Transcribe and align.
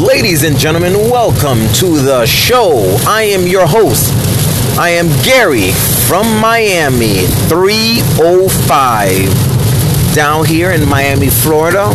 Ladies 0.00 0.44
and 0.44 0.56
gentlemen, 0.58 0.94
welcome 0.94 1.58
to 1.74 2.00
the 2.00 2.24
show. 2.24 2.96
I 3.06 3.24
am 3.24 3.46
your 3.46 3.66
host. 3.66 4.10
I 4.78 4.88
am 4.90 5.08
Gary 5.22 5.72
from 6.08 6.40
Miami 6.40 7.26
305. 7.50 10.14
Down 10.14 10.46
here 10.46 10.70
in 10.70 10.88
Miami, 10.88 11.28
Florida, 11.28 11.92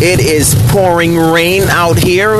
it 0.00 0.20
is 0.20 0.54
pouring 0.68 1.16
rain 1.16 1.64
out 1.64 1.98
here, 1.98 2.34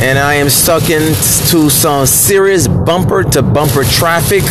and 0.00 0.18
I 0.18 0.36
am 0.36 0.48
stuck 0.48 0.88
into 0.88 1.68
some 1.68 2.06
serious 2.06 2.66
bumper 2.66 3.22
to 3.22 3.42
bumper 3.42 3.84
traffic. 3.84 4.44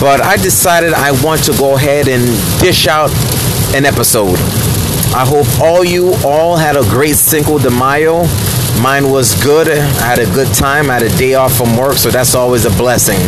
But 0.00 0.20
I 0.20 0.36
decided 0.36 0.92
I 0.92 1.10
want 1.24 1.42
to 1.46 1.52
go 1.58 1.74
ahead 1.74 2.06
and 2.06 2.22
dish 2.60 2.86
out 2.86 3.10
an 3.74 3.84
episode. 3.84 4.38
I 5.12 5.24
hope 5.26 5.48
all 5.60 5.84
you 5.84 6.14
all 6.24 6.56
had 6.56 6.76
a 6.76 6.82
great 6.82 7.16
Cinco 7.16 7.58
de 7.58 7.70
Mayo. 7.70 8.28
Mine 8.82 9.10
was 9.10 9.34
good. 9.42 9.68
I 9.68 9.74
had 9.74 10.18
a 10.18 10.26
good 10.34 10.52
time. 10.54 10.90
I 10.90 10.94
had 10.94 11.02
a 11.02 11.16
day 11.16 11.34
off 11.34 11.56
from 11.56 11.76
work, 11.76 11.96
so 11.96 12.10
that's 12.10 12.34
always 12.34 12.64
a 12.66 12.70
blessing. 12.70 13.18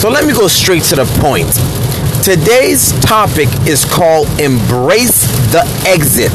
So 0.00 0.08
let 0.08 0.24
me 0.26 0.32
go 0.32 0.48
straight 0.48 0.82
to 0.84 0.96
the 0.96 1.04
point. 1.20 1.48
Today's 2.24 2.92
topic 3.00 3.48
is 3.66 3.84
called 3.84 4.28
Embrace 4.40 5.22
the 5.52 5.62
Exit. 5.86 6.32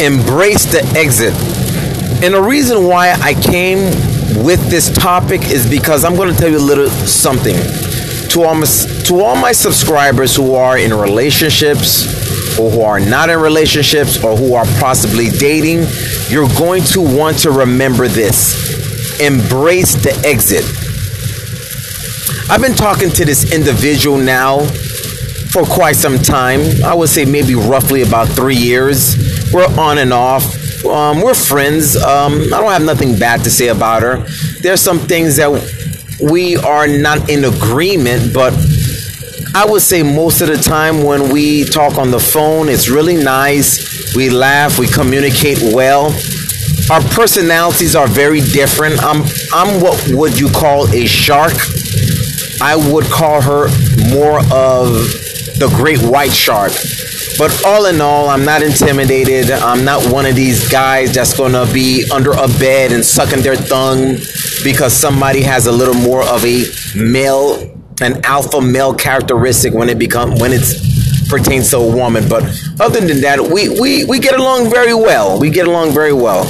Embrace 0.00 0.64
the 0.64 0.82
Exit. 0.96 1.34
And 2.24 2.34
the 2.34 2.42
reason 2.42 2.86
why 2.86 3.12
I 3.20 3.34
came 3.34 3.84
with 4.44 4.68
this 4.70 4.90
topic 4.90 5.42
is 5.50 5.68
because 5.68 6.04
I'm 6.04 6.16
going 6.16 6.32
to 6.32 6.38
tell 6.38 6.50
you 6.50 6.58
a 6.58 6.58
little 6.58 6.88
something. 6.88 7.54
To 8.34 8.42
all 8.42 8.54
my, 8.54 8.66
to 8.66 9.20
all 9.20 9.36
my 9.36 9.52
subscribers 9.52 10.34
who 10.34 10.54
are 10.54 10.76
in 10.76 10.92
relationships, 10.92 12.58
or 12.58 12.70
who 12.70 12.82
are 12.82 13.00
not 13.00 13.30
in 13.30 13.38
relationships 13.38 14.22
or 14.22 14.36
who 14.36 14.54
are 14.54 14.64
possibly 14.78 15.28
dating, 15.30 15.86
you're 16.28 16.48
going 16.58 16.82
to 16.84 17.00
want 17.00 17.38
to 17.40 17.50
remember 17.50 18.08
this. 18.08 19.20
Embrace 19.20 19.94
the 19.94 20.10
exit. 20.26 20.64
I've 22.50 22.60
been 22.60 22.74
talking 22.74 23.10
to 23.10 23.24
this 23.24 23.52
individual 23.52 24.18
now 24.18 24.64
for 25.50 25.62
quite 25.62 25.96
some 25.96 26.18
time. 26.18 26.60
I 26.84 26.94
would 26.94 27.08
say 27.08 27.24
maybe 27.24 27.54
roughly 27.54 28.02
about 28.02 28.28
three 28.28 28.56
years. 28.56 29.16
We're 29.52 29.66
on 29.78 29.98
and 29.98 30.12
off. 30.12 30.84
Um, 30.84 31.22
we're 31.22 31.34
friends. 31.34 31.96
Um, 31.96 32.34
I 32.52 32.60
don't 32.60 32.70
have 32.70 32.84
nothing 32.84 33.18
bad 33.18 33.44
to 33.44 33.50
say 33.50 33.68
about 33.68 34.02
her. 34.02 34.26
There's 34.60 34.80
some 34.80 34.98
things 34.98 35.36
that 35.36 35.50
we 36.20 36.56
are 36.56 36.86
not 36.86 37.28
in 37.30 37.44
agreement, 37.44 38.32
but 38.32 38.52
I 39.54 39.64
would 39.66 39.82
say 39.82 40.02
most 40.02 40.40
of 40.40 40.48
the 40.48 40.56
time 40.56 41.04
when 41.04 41.32
we 41.32 41.64
talk 41.64 41.98
on 41.98 42.10
the 42.10 42.18
phone, 42.18 42.68
it's 42.68 42.88
really 42.88 43.16
nice. 43.16 44.14
We 44.14 44.30
laugh, 44.30 44.78
we 44.78 44.86
communicate 44.86 45.58
well. 45.74 46.06
Our 46.90 47.00
personalities 47.00 47.96
are 47.96 48.06
very 48.06 48.40
different. 48.40 49.02
I'm 49.02 49.22
I'm 49.52 49.80
what 49.80 50.02
would 50.08 50.38
you 50.38 50.50
call 50.50 50.88
a 50.88 51.06
shark? 51.06 51.54
I 52.60 52.76
would 52.76 53.04
call 53.06 53.40
her 53.40 53.68
more 54.10 54.38
of 54.52 54.92
the 55.58 55.72
great 55.76 56.02
white 56.02 56.32
shark. 56.32 56.72
But 57.36 57.64
all 57.66 57.86
in 57.86 58.00
all, 58.00 58.28
I'm 58.28 58.44
not 58.44 58.62
intimidated. 58.62 59.50
I'm 59.50 59.84
not 59.84 60.12
one 60.12 60.26
of 60.26 60.36
these 60.36 60.68
guys 60.68 61.14
that's 61.14 61.36
gonna 61.36 61.66
be 61.72 62.08
under 62.12 62.32
a 62.32 62.48
bed 62.58 62.92
and 62.92 63.04
sucking 63.04 63.42
their 63.42 63.56
thumb 63.56 64.16
because 64.62 64.92
somebody 64.92 65.42
has 65.42 65.66
a 65.66 65.72
little 65.72 65.94
more 65.94 66.22
of 66.22 66.44
a 66.44 66.64
male 66.96 67.70
an 68.00 68.24
alpha 68.24 68.60
male 68.60 68.92
characteristic 68.92 69.72
when 69.72 69.88
it 69.88 69.98
become 69.98 70.36
when 70.38 70.52
it's 70.52 71.28
pertains 71.28 71.70
to 71.70 71.78
a 71.78 71.96
woman. 71.96 72.28
But 72.28 72.44
other 72.80 73.00
than 73.00 73.20
that, 73.22 73.40
we, 73.40 73.80
we, 73.80 74.04
we 74.04 74.18
get 74.18 74.38
along 74.38 74.70
very 74.70 74.94
well. 74.94 75.38
We 75.40 75.50
get 75.50 75.66
along 75.66 75.92
very 75.92 76.12
well. 76.12 76.44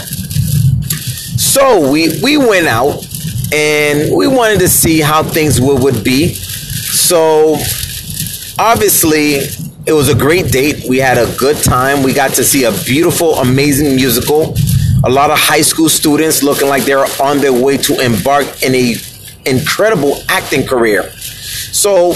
So 1.36 1.90
we 1.90 2.20
we 2.22 2.36
went 2.36 2.66
out 2.66 3.06
and 3.52 4.14
we 4.16 4.26
wanted 4.26 4.58
to 4.60 4.68
see 4.68 5.00
how 5.00 5.22
things 5.22 5.60
would, 5.60 5.82
would 5.82 6.04
be. 6.04 6.34
So 6.34 7.56
obviously 8.58 9.40
it 9.86 9.92
was 9.92 10.08
a 10.08 10.14
great 10.14 10.50
date. 10.50 10.73
We 10.88 10.98
had 10.98 11.18
a 11.18 11.34
good 11.36 11.56
time. 11.56 12.02
We 12.02 12.12
got 12.12 12.32
to 12.34 12.44
see 12.44 12.64
a 12.64 12.72
beautiful, 12.84 13.34
amazing 13.36 13.96
musical. 13.96 14.54
A 15.04 15.10
lot 15.10 15.30
of 15.30 15.38
high 15.38 15.62
school 15.62 15.88
students 15.88 16.42
looking 16.42 16.68
like 16.68 16.84
they're 16.84 17.06
on 17.22 17.38
their 17.38 17.52
way 17.52 17.76
to 17.78 18.00
embark 18.00 18.62
in 18.62 18.74
a 18.74 18.94
incredible 19.46 20.22
acting 20.28 20.66
career. 20.66 21.10
So, 21.72 22.12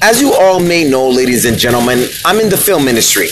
as 0.00 0.20
you 0.20 0.32
all 0.32 0.60
may 0.60 0.88
know, 0.88 1.08
ladies 1.08 1.44
and 1.44 1.58
gentlemen, 1.58 2.06
I'm 2.24 2.40
in 2.40 2.48
the 2.48 2.56
film 2.56 2.88
industry. 2.88 3.28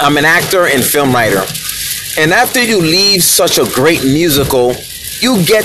I'm 0.00 0.16
an 0.16 0.24
actor 0.24 0.66
and 0.66 0.82
film 0.82 1.12
writer. 1.12 1.42
And 2.18 2.32
after 2.32 2.62
you 2.62 2.78
leave 2.78 3.22
such 3.22 3.58
a 3.58 3.64
great 3.72 4.02
musical, 4.02 4.74
you 5.20 5.44
get 5.44 5.64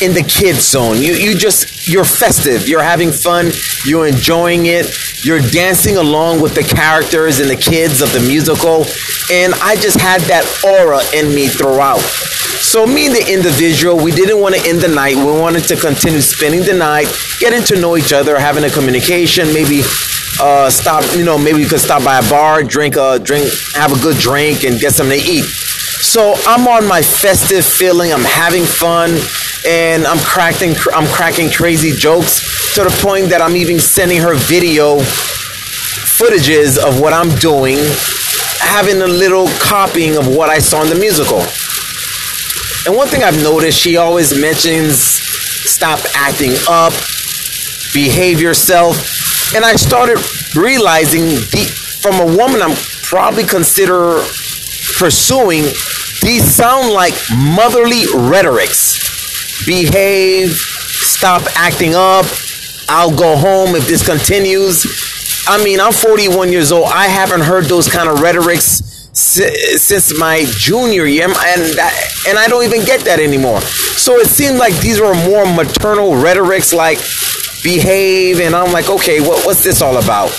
in 0.00 0.12
the 0.12 0.22
kids 0.22 0.68
zone. 0.68 0.96
You 0.96 1.14
you 1.14 1.36
just 1.36 1.86
you're 1.86 2.04
festive. 2.04 2.68
You're 2.68 2.82
having 2.82 3.12
fun. 3.12 3.52
You're 3.84 4.06
enjoying 4.06 4.66
it. 4.66 4.86
You're 5.24 5.40
dancing 5.40 5.96
along 5.96 6.42
with 6.42 6.54
the 6.54 6.62
characters 6.62 7.40
and 7.40 7.48
the 7.48 7.56
kids 7.56 8.02
of 8.02 8.12
the 8.12 8.20
musical. 8.20 8.84
And 9.32 9.54
I 9.62 9.74
just 9.74 9.98
had 9.98 10.20
that 10.28 10.44
aura 10.60 11.00
in 11.16 11.34
me 11.34 11.48
throughout. 11.48 12.04
So 12.60 12.84
me 12.84 13.06
and 13.06 13.14
the 13.14 13.32
individual, 13.32 13.96
we 13.96 14.12
didn't 14.12 14.38
want 14.38 14.54
to 14.54 14.60
end 14.68 14.80
the 14.80 14.88
night. 14.88 15.16
We 15.16 15.32
wanted 15.32 15.64
to 15.64 15.76
continue 15.76 16.20
spending 16.20 16.62
the 16.62 16.74
night, 16.74 17.08
getting 17.40 17.64
to 17.72 17.80
know 17.80 17.96
each 17.96 18.12
other, 18.12 18.38
having 18.38 18.64
a 18.64 18.70
communication, 18.70 19.48
maybe 19.54 19.80
uh, 20.40 20.68
stop, 20.68 21.04
you 21.16 21.24
know, 21.24 21.38
maybe 21.38 21.64
we 21.64 21.66
could 21.66 21.80
stop 21.80 22.04
by 22.04 22.18
a 22.18 22.28
bar, 22.28 22.62
drink 22.62 22.96
a 22.96 23.18
drink, 23.18 23.48
have 23.72 23.96
a 23.96 24.00
good 24.02 24.18
drink, 24.18 24.64
and 24.64 24.78
get 24.78 24.92
something 24.92 25.18
to 25.18 25.24
eat. 25.24 25.44
So 26.04 26.34
I'm 26.46 26.68
on 26.68 26.86
my 26.86 27.00
festive 27.00 27.64
feeling. 27.64 28.12
I'm 28.12 28.28
having 28.28 28.64
fun, 28.64 29.16
and 29.66 30.06
I'm 30.06 30.18
cracking, 30.18 30.74
I'm 30.92 31.06
cracking 31.06 31.50
crazy 31.50 31.92
jokes 31.92 32.74
to 32.74 32.84
the 32.84 32.90
point 33.00 33.28
that 33.30 33.40
I'm 33.40 33.56
even 33.56 33.78
sending 33.78 34.20
her 34.20 34.34
video 34.34 34.98
footages 34.98 36.78
of 36.78 37.00
what 37.00 37.12
I'm 37.12 37.30
doing, 37.36 37.78
having 38.60 39.02
a 39.02 39.06
little 39.06 39.48
copying 39.60 40.16
of 40.16 40.28
what 40.28 40.50
I 40.50 40.58
saw 40.58 40.82
in 40.82 40.88
the 40.88 40.94
musical. 40.94 41.40
And 42.86 42.96
one 42.96 43.08
thing 43.08 43.24
I've 43.24 43.42
noticed, 43.42 43.78
she 43.78 43.96
always 43.96 44.38
mentions 44.38 45.00
stop 45.00 45.98
acting 46.14 46.52
up, 46.68 46.92
behave 47.94 48.40
yourself. 48.40 49.54
And 49.54 49.64
I 49.64 49.76
started 49.76 50.18
realizing 50.54 51.24
the, 51.50 51.64
from 52.00 52.20
a 52.20 52.36
woman 52.36 52.60
I'm 52.60 52.76
probably 53.02 53.44
consider 53.44 54.20
pursuing, 54.98 55.62
these 56.20 56.44
sound 56.44 56.92
like 56.92 57.14
motherly 57.36 58.04
rhetorics. 58.14 58.93
Behave, 59.66 60.50
stop 60.50 61.42
acting 61.56 61.94
up, 61.94 62.26
I'll 62.88 63.14
go 63.14 63.36
home 63.36 63.74
if 63.74 63.86
this 63.86 64.04
continues. 64.04 64.84
I 65.46 65.62
mean, 65.62 65.80
I'm 65.80 65.92
41 65.92 66.52
years 66.52 66.72
old. 66.72 66.86
I 66.86 67.06
haven't 67.06 67.40
heard 67.40 67.64
those 67.64 67.88
kind 67.88 68.08
of 68.08 68.20
rhetorics 68.20 68.82
since 69.14 70.18
my 70.18 70.44
junior 70.48 71.06
year, 71.06 71.24
and 71.24 71.62
and 72.26 72.38
I 72.38 72.46
don't 72.48 72.64
even 72.64 72.84
get 72.84 73.00
that 73.04 73.20
anymore. 73.20 73.60
So 73.60 74.16
it 74.16 74.26
seemed 74.26 74.58
like 74.58 74.74
these 74.80 75.00
were 75.00 75.14
more 75.14 75.46
maternal 75.46 76.16
rhetorics, 76.16 76.72
like 76.72 76.98
behave, 77.62 78.40
and 78.40 78.54
I'm 78.54 78.72
like, 78.72 78.88
okay, 78.88 79.20
what, 79.20 79.46
what's 79.46 79.62
this 79.62 79.82
all 79.82 79.96
about? 79.96 80.30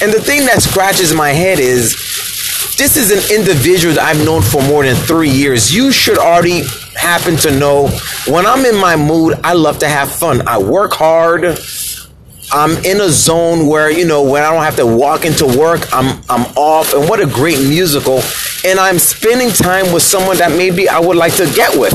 And 0.00 0.12
the 0.12 0.20
thing 0.20 0.46
that 0.46 0.62
scratches 0.62 1.14
my 1.14 1.30
head 1.30 1.58
is 1.58 1.94
this 2.76 2.96
is 2.96 3.10
an 3.10 3.34
individual 3.34 3.94
that 3.94 4.04
I've 4.04 4.24
known 4.24 4.42
for 4.42 4.62
more 4.62 4.84
than 4.84 4.94
three 4.94 5.30
years. 5.30 5.74
You 5.74 5.90
should 5.90 6.18
already 6.18 6.62
happen 6.98 7.36
to 7.36 7.58
know 7.58 7.88
when 8.26 8.44
I'm 8.44 8.64
in 8.66 8.76
my 8.76 8.96
mood, 8.96 9.38
I 9.44 9.54
love 9.54 9.78
to 9.78 9.88
have 9.88 10.10
fun. 10.10 10.46
I 10.46 10.58
work 10.58 10.92
hard. 10.92 11.58
I'm 12.50 12.82
in 12.84 13.00
a 13.00 13.10
zone 13.10 13.66
where 13.66 13.90
you 13.90 14.06
know 14.06 14.22
when 14.22 14.42
I 14.42 14.52
don't 14.52 14.64
have 14.64 14.76
to 14.76 14.86
walk 14.86 15.24
into 15.24 15.46
work, 15.46 15.82
I'm 15.92 16.22
I'm 16.30 16.46
off, 16.56 16.94
and 16.94 17.08
what 17.08 17.20
a 17.20 17.26
great 17.26 17.58
musical! 17.58 18.22
And 18.64 18.78
I'm 18.78 18.98
spending 18.98 19.50
time 19.50 19.92
with 19.92 20.02
someone 20.02 20.38
that 20.38 20.52
maybe 20.52 20.88
I 20.88 20.98
would 20.98 21.16
like 21.16 21.34
to 21.36 21.46
get 21.54 21.78
with. 21.78 21.92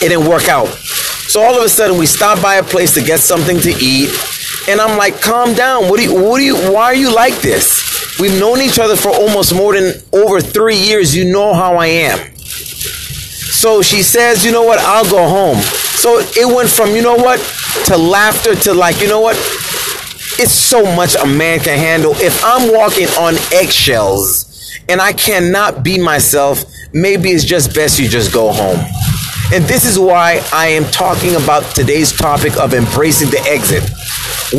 It 0.00 0.08
didn't 0.08 0.28
work 0.28 0.48
out, 0.48 0.68
so 0.68 1.42
all 1.42 1.56
of 1.58 1.64
a 1.64 1.68
sudden 1.68 1.98
we 1.98 2.06
stop 2.06 2.40
by 2.40 2.56
a 2.56 2.62
place 2.62 2.94
to 2.94 3.02
get 3.02 3.18
something 3.18 3.58
to 3.60 3.70
eat, 3.80 4.10
and 4.68 4.80
I'm 4.80 4.96
like, 4.96 5.20
"Calm 5.20 5.54
down! 5.54 5.88
What 5.88 5.98
do 5.98 6.04
you? 6.04 6.14
What 6.14 6.38
do 6.38 6.44
you? 6.44 6.56
Why 6.72 6.84
are 6.84 6.94
you 6.94 7.12
like 7.12 7.40
this? 7.40 8.18
We've 8.20 8.38
known 8.38 8.60
each 8.60 8.78
other 8.78 8.94
for 8.94 9.10
almost 9.10 9.52
more 9.52 9.74
than 9.74 9.92
over 10.12 10.40
three 10.40 10.76
years. 10.76 11.16
You 11.16 11.24
know 11.24 11.52
how 11.52 11.76
I 11.76 11.86
am." 11.86 12.32
So 13.62 13.80
she 13.80 14.02
says, 14.02 14.44
"You 14.44 14.50
know 14.50 14.64
what? 14.64 14.80
I'll 14.80 15.08
go 15.08 15.22
home." 15.28 15.60
So 16.02 16.18
it 16.18 16.52
went 16.52 16.68
from, 16.68 16.96
you 16.96 17.00
know 17.00 17.14
what, 17.14 17.38
to 17.86 17.96
laughter 17.96 18.56
to 18.56 18.74
like, 18.74 19.00
you 19.00 19.06
know 19.06 19.20
what? 19.20 19.36
It's 20.36 20.50
so 20.50 20.82
much 20.96 21.14
a 21.14 21.24
man 21.24 21.60
can 21.60 21.78
handle. 21.78 22.12
If 22.16 22.44
I'm 22.44 22.72
walking 22.72 23.06
on 23.20 23.36
eggshells 23.52 24.74
and 24.88 25.00
I 25.00 25.12
cannot 25.12 25.84
be 25.84 26.02
myself, 26.02 26.64
maybe 26.92 27.30
it's 27.30 27.44
just 27.44 27.72
best 27.72 28.00
you 28.00 28.08
just 28.08 28.32
go 28.32 28.50
home. 28.50 28.80
And 29.54 29.62
this 29.66 29.84
is 29.84 29.96
why 29.96 30.42
I 30.52 30.66
am 30.70 30.82
talking 30.86 31.36
about 31.36 31.62
today's 31.72 32.10
topic 32.10 32.56
of 32.56 32.74
embracing 32.74 33.30
the 33.30 33.40
exit. 33.48 33.88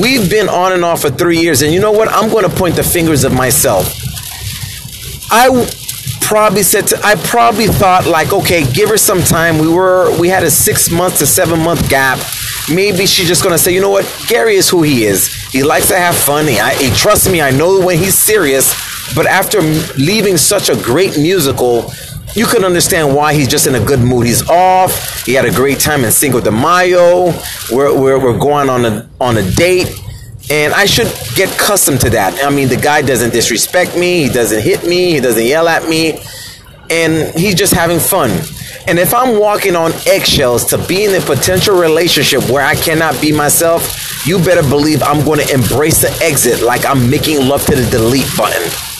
We've 0.02 0.30
been 0.30 0.48
on 0.48 0.72
and 0.72 0.86
off 0.86 1.02
for 1.02 1.10
three 1.10 1.40
years, 1.40 1.62
and 1.62 1.74
you 1.74 1.82
know 1.82 1.92
what? 1.92 2.08
I'm 2.08 2.30
going 2.30 2.50
to 2.50 2.56
point 2.56 2.78
the 2.78 2.84
fingers 2.84 3.26
of 3.26 3.34
myself. 3.34 3.86
I 5.30 5.50
probably 6.24 6.64
said 6.64 6.88
to, 6.88 7.00
I 7.04 7.16
probably 7.16 7.68
thought 7.68 8.06
like, 8.08 8.34
okay, 8.34 8.70
give 8.72 8.90
her 8.90 8.98
some 8.98 9.22
time. 9.22 9.58
We 9.60 9.68
were 9.68 10.18
we 10.20 10.30
had 10.30 10.44
a 10.44 10.52
six 10.52 10.90
month 10.90 11.20
to 11.20 11.25
seven 11.25 11.60
month 11.60 11.90
gap. 11.90 12.20
Maybe 12.74 13.06
she's 13.06 13.28
just 13.28 13.44
gonna 13.44 13.58
say, 13.58 13.74
you 13.74 13.81
know 13.81 13.90
what, 13.90 14.06
Gary 14.28 14.56
is 14.56 14.70
who 14.70 14.84
he 14.84 15.06
is. 15.06 15.28
He 15.52 15.64
likes 15.64 15.88
to 15.90 15.98
have 15.98 16.16
fun. 16.16 16.48
He, 16.48 16.60
I, 16.60 16.74
he 16.75 17.31
me. 17.31 17.42
I 17.42 17.52
know 17.52 17.86
when 17.86 17.98
he's 17.98 18.18
serious. 18.18 18.74
But 19.16 19.28
after 19.28 19.62
leaving 19.62 20.38
such 20.38 20.70
a 20.70 20.75
great 20.75 21.18
musical, 21.18 21.92
you 22.36 22.46
can 22.46 22.64
understand 22.64 23.16
why 23.16 23.34
he's 23.34 23.48
just 23.48 23.68
in 23.68 23.75
a 23.75 23.86
good 23.86 24.00
mood. 24.00 24.25
He's 24.25 24.50
off. 24.50 25.24
He 25.25 25.34
had 25.34 25.46
a 25.46 25.52
great 25.52 25.80
time 25.80 26.04
in 26.04 26.12
Cinco 26.12 26.42
de 26.42 26.52
Mayo. 26.52 27.25
We're, 27.72 28.00
we're, 28.00 28.20
we're 28.20 28.38
going 28.38 28.70
on 28.70 28.86
a 28.86 29.10
on 29.22 29.38
a 29.38 29.52
date. 29.52 30.03
And 30.54 30.72
I 30.72 30.86
should 30.86 31.08
get 31.36 31.52
accustomed 31.52 32.00
to 32.02 32.12
that. 32.12 32.46
I 32.46 32.52
mean, 32.52 32.68
the 32.68 32.78
guy 32.78 33.02
doesn't 33.02 33.32
disrespect 33.32 33.98
me, 33.98 34.22
he 34.22 34.30
doesn't 34.30 34.62
hit 34.62 34.86
me, 34.86 35.14
he 35.14 35.20
doesn't 35.20 35.44
yell 35.44 35.68
at 35.68 35.90
me, 35.90 36.22
and 36.92 37.34
he's 37.36 37.56
just 37.56 37.74
having 37.74 37.98
fun. 37.98 38.30
And 38.88 39.00
if 39.00 39.16
I'm 39.16 39.40
walking 39.40 39.76
on 39.76 39.94
eggshells 40.06 40.66
to 40.66 40.78
be 40.78 41.06
in 41.06 41.16
a 41.16 41.26
potential 41.26 41.76
relationship 41.76 42.48
where 42.52 42.64
I 42.64 42.76
cannot 42.76 43.20
be 43.20 43.32
myself, 43.32 44.28
you 44.28 44.38
better 44.38 44.62
believe 44.62 45.02
I'm 45.02 45.26
going 45.26 45.40
to 45.40 45.52
embrace 45.52 46.02
the 46.02 46.16
exit 46.24 46.62
like 46.62 46.86
I'm 46.86 47.10
making 47.10 47.48
love 47.48 47.66
to 47.66 47.76
the 47.76 47.90
delete 47.90 48.30
button. 48.38 48.93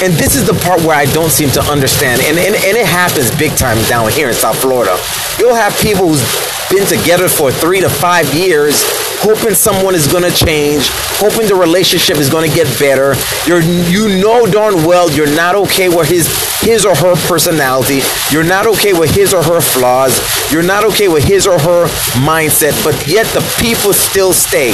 And 0.00 0.12
this 0.14 0.36
is 0.36 0.46
the 0.46 0.54
part 0.62 0.80
where 0.86 0.94
I 0.94 1.06
don't 1.06 1.30
seem 1.30 1.50
to 1.50 1.62
understand. 1.62 2.22
And, 2.22 2.38
and, 2.38 2.54
and 2.54 2.76
it 2.76 2.86
happens 2.86 3.34
big 3.36 3.56
time 3.56 3.76
down 3.88 4.12
here 4.12 4.28
in 4.28 4.34
South 4.34 4.60
Florida. 4.60 4.96
You'll 5.38 5.58
have 5.58 5.74
people 5.80 6.06
who's 6.06 6.22
been 6.70 6.86
together 6.86 7.28
for 7.28 7.50
three 7.50 7.80
to 7.80 7.88
five 7.88 8.32
years, 8.32 8.84
hoping 9.26 9.54
someone 9.54 9.96
is 9.96 10.06
going 10.06 10.22
to 10.22 10.30
change, 10.30 10.86
hoping 11.18 11.48
the 11.48 11.54
relationship 11.54 12.18
is 12.18 12.30
going 12.30 12.48
to 12.48 12.54
get 12.54 12.66
better. 12.78 13.18
You're, 13.46 13.60
you 13.60 14.22
know 14.22 14.46
darn 14.46 14.86
well 14.86 15.10
you're 15.10 15.34
not 15.34 15.56
okay 15.66 15.88
with 15.88 16.08
his, 16.08 16.28
his 16.60 16.86
or 16.86 16.94
her 16.94 17.16
personality. 17.26 18.00
You're 18.30 18.46
not 18.46 18.66
okay 18.78 18.92
with 18.92 19.10
his 19.14 19.34
or 19.34 19.42
her 19.42 19.60
flaws. 19.60 20.14
You're 20.52 20.62
not 20.62 20.84
okay 20.94 21.08
with 21.08 21.24
his 21.24 21.46
or 21.46 21.58
her 21.58 21.86
mindset, 22.22 22.78
but 22.84 22.94
yet 23.08 23.26
the 23.34 23.42
people 23.58 23.92
still 23.92 24.32
stay. 24.32 24.70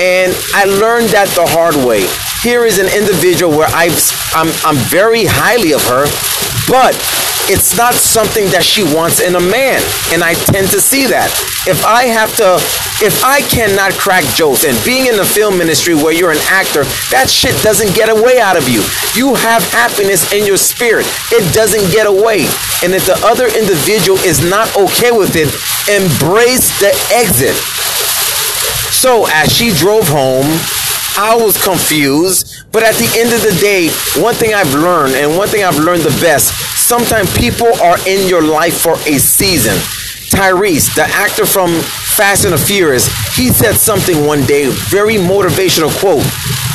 And 0.00 0.32
I 0.54 0.64
learned 0.64 1.10
that 1.10 1.28
the 1.36 1.44
hard 1.44 1.76
way. 1.84 2.08
Here 2.40 2.64
is 2.64 2.78
an 2.78 2.88
individual 2.90 3.52
where 3.52 3.68
I've, 3.74 3.96
I'm, 4.34 4.48
I'm 4.64 4.78
very 4.88 5.24
highly 5.26 5.74
of 5.74 5.84
her, 5.86 6.08
but 6.66 6.96
it's 7.50 7.76
not 7.76 7.94
something 7.94 8.46
that 8.54 8.62
she 8.62 8.86
wants 8.94 9.18
in 9.18 9.34
a 9.34 9.42
man. 9.42 9.82
And 10.14 10.22
I 10.22 10.34
tend 10.34 10.70
to 10.70 10.80
see 10.80 11.06
that. 11.10 11.30
If 11.66 11.82
I 11.82 12.06
have 12.06 12.30
to, 12.38 12.58
if 13.02 13.22
I 13.26 13.42
cannot 13.42 13.92
crack 13.98 14.22
jokes, 14.34 14.62
and 14.62 14.78
being 14.86 15.06
in 15.06 15.18
the 15.18 15.26
film 15.26 15.60
industry 15.60 15.94
where 15.94 16.14
you're 16.14 16.30
an 16.30 16.42
actor, 16.50 16.86
that 17.10 17.26
shit 17.26 17.54
doesn't 17.62 17.94
get 17.98 18.10
away 18.10 18.38
out 18.38 18.54
of 18.54 18.70
you. 18.70 18.82
You 19.14 19.34
have 19.34 19.62
happiness 19.74 20.30
in 20.32 20.46
your 20.46 20.58
spirit, 20.58 21.06
it 21.34 21.42
doesn't 21.54 21.90
get 21.90 22.06
away. 22.06 22.46
And 22.82 22.94
if 22.94 23.06
the 23.06 23.18
other 23.26 23.50
individual 23.50 24.18
is 24.22 24.42
not 24.42 24.70
okay 24.78 25.10
with 25.10 25.34
it, 25.34 25.50
embrace 25.90 26.70
the 26.78 26.94
exit. 27.10 27.54
So 28.92 29.26
as 29.26 29.50
she 29.50 29.72
drove 29.72 30.06
home, 30.06 30.46
I 31.18 31.34
was 31.34 31.56
confused. 31.62 32.64
But 32.72 32.82
at 32.82 32.94
the 32.94 33.08
end 33.18 33.32
of 33.32 33.42
the 33.42 33.58
day, 33.58 33.88
one 34.22 34.34
thing 34.34 34.54
I've 34.54 34.72
learned, 34.74 35.14
and 35.14 35.36
one 35.36 35.48
thing 35.48 35.64
I've 35.64 35.78
learned 35.78 36.02
the 36.02 36.20
best, 36.20 36.52
sometimes 36.76 37.34
people 37.36 37.72
are 37.82 37.96
in 38.06 38.28
your 38.28 38.42
life 38.42 38.80
for 38.80 38.94
a 39.08 39.18
season. 39.18 39.74
Tyrese, 40.30 40.94
the 40.94 41.04
actor 41.04 41.46
from 41.46 41.70
Fast 41.80 42.44
and 42.44 42.52
the 42.52 42.58
Furious, 42.58 43.08
he 43.34 43.48
said 43.48 43.74
something 43.74 44.26
one 44.26 44.44
day, 44.44 44.68
very 44.68 45.16
motivational 45.16 45.90
quote. 45.98 46.24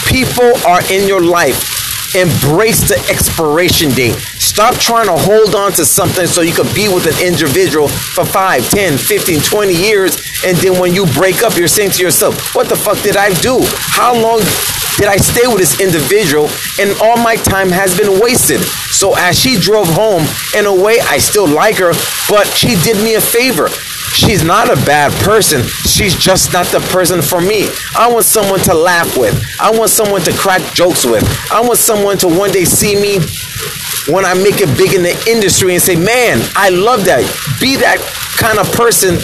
People 0.06 0.52
are 0.68 0.82
in 0.92 1.08
your 1.08 1.22
life 1.22 1.77
Embrace 2.18 2.82
the 2.90 2.98
expiration 3.14 3.92
date. 3.92 4.16
Stop 4.42 4.74
trying 4.74 5.06
to 5.06 5.16
hold 5.16 5.54
on 5.54 5.72
to 5.74 5.86
something 5.86 6.26
so 6.26 6.42
you 6.42 6.52
can 6.52 6.66
be 6.74 6.90
with 6.90 7.06
an 7.06 7.14
individual 7.22 7.88
for 7.88 8.26
5, 8.26 8.70
10, 8.72 8.98
15, 8.98 9.40
20 9.40 9.74
years. 9.74 10.18
And 10.44 10.58
then 10.58 10.82
when 10.82 10.96
you 10.96 11.06
break 11.14 11.44
up, 11.44 11.56
you're 11.56 11.68
saying 11.68 11.92
to 11.92 12.02
yourself, 12.02 12.56
what 12.56 12.70
the 12.70 12.76
fuck 12.76 13.00
did 13.04 13.18
I 13.18 13.30
do? 13.42 13.62
How 13.94 14.20
long 14.20 14.40
did 14.98 15.06
I 15.06 15.18
stay 15.18 15.46
with 15.46 15.60
this 15.60 15.80
individual? 15.80 16.50
And 16.82 16.90
all 17.02 17.18
my 17.22 17.36
time 17.36 17.70
has 17.70 17.96
been 17.96 18.20
wasted. 18.20 18.62
So 18.90 19.14
as 19.16 19.38
she 19.38 19.56
drove 19.56 19.88
home, 19.94 20.26
in 20.58 20.66
a 20.66 20.74
way, 20.74 20.98
I 21.06 21.20
still 21.20 21.48
like 21.48 21.78
her, 21.78 21.94
but 22.28 22.48
she 22.48 22.74
did 22.82 22.98
me 23.04 23.14
a 23.14 23.22
favor. 23.22 23.70
She's 24.14 24.44
not 24.44 24.70
a 24.70 24.76
bad 24.86 25.12
person. 25.24 25.64
She's 25.64 26.16
just 26.16 26.54
not 26.54 26.66
the 26.68 26.80
person 26.92 27.22
for 27.22 27.40
me. 27.40 27.68
I 27.96 28.12
want 28.12 28.26
someone 28.26 28.60
to 28.62 28.74
laugh 28.74 29.18
with. 29.18 29.36
I 29.60 29.72
want 29.72 29.90
someone 29.90 30.22
to 30.22 30.34
crack 30.34 30.62
jokes 30.74 31.06
with. 31.06 31.24
I 31.52 31.62
want 31.62 31.78
someone 31.78 32.18
to 32.20 32.28
one 32.28 32.52
day 32.52 32.66
see 32.66 32.96
me 32.96 33.20
when 34.12 34.26
I 34.26 34.34
make 34.34 34.62
it 34.62 34.72
big 34.78 34.94
in 34.94 35.04
the 35.04 35.16
industry 35.30 35.74
and 35.74 35.82
say, 35.82 35.96
man, 35.96 36.40
I 36.56 36.70
love 36.70 37.06
that. 37.06 37.24
Be 37.60 37.76
that 37.78 38.00
kind 38.38 38.60
of 38.60 38.70
person 38.72 39.18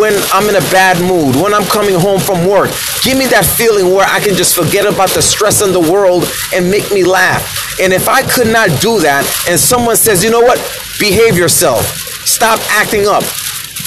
when 0.00 0.16
I'm 0.32 0.48
in 0.48 0.56
a 0.56 0.66
bad 0.72 0.98
mood, 1.00 1.36
when 1.36 1.54
I'm 1.54 1.64
coming 1.64 1.94
home 1.94 2.18
from 2.18 2.48
work. 2.48 2.70
Give 3.04 3.16
me 3.16 3.26
that 3.30 3.44
feeling 3.44 3.94
where 3.94 4.06
I 4.08 4.18
can 4.20 4.34
just 4.34 4.56
forget 4.56 4.86
about 4.86 5.10
the 5.10 5.22
stress 5.22 5.62
in 5.62 5.72
the 5.72 5.80
world 5.80 6.24
and 6.54 6.70
make 6.70 6.90
me 6.90 7.04
laugh. 7.04 7.78
And 7.80 7.92
if 7.92 8.08
I 8.08 8.22
could 8.22 8.48
not 8.48 8.68
do 8.80 8.98
that, 9.00 9.22
and 9.48 9.60
someone 9.60 9.96
says, 9.96 10.24
you 10.24 10.30
know 10.30 10.40
what, 10.40 10.58
behave 10.98 11.36
yourself, 11.36 11.84
stop 12.26 12.58
acting 12.70 13.06
up, 13.06 13.22